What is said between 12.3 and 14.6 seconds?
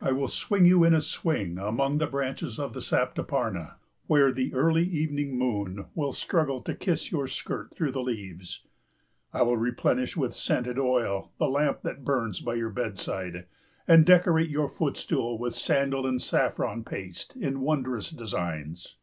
by your bedside, and decorate